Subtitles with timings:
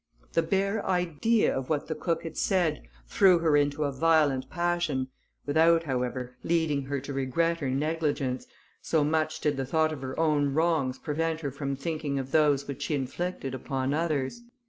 [0.33, 5.09] The bare idea of what the cook had said, threw her into a violent passion,
[5.45, 8.47] without, however, leading her to regret her negligence,
[8.81, 12.67] so much did the thought of her own wrongs prevent her from thinking of those
[12.67, 14.41] which she inflicted upon others.